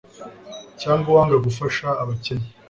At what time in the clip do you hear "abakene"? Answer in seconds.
2.01-2.45